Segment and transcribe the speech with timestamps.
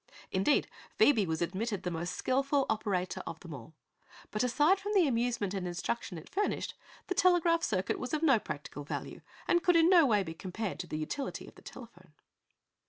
[0.31, 3.75] Indeed, Phoebe was admitted the most skillful operator of them all.
[4.31, 6.73] But aside from the amusement and instruction it furnished,
[7.05, 10.33] the little telegraph circuit was of no practical value and could in no way be
[10.33, 12.13] compared with the utility of the telephone.